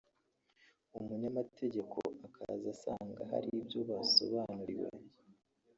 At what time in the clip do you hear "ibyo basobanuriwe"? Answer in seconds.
3.59-4.89